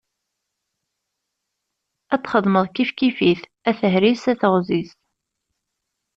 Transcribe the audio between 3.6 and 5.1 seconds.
a tehri-s, a teɣzi-s.